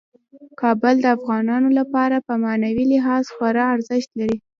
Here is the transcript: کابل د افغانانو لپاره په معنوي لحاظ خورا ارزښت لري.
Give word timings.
کابل 0.61 0.95
د 1.01 1.05
افغانانو 1.17 1.69
لپاره 1.79 2.17
په 2.27 2.33
معنوي 2.43 2.85
لحاظ 2.93 3.23
خورا 3.35 3.65
ارزښت 3.75 4.09
لري. 4.19 4.37